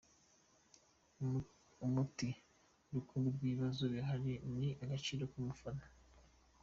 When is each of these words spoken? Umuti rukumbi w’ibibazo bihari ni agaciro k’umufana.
Umuti 1.85 2.29
rukumbi 2.93 3.27
w’ibibazo 3.39 3.83
bihari 3.93 4.33
ni 4.57 4.69
agaciro 4.83 5.23
k’umufana. 5.31 5.83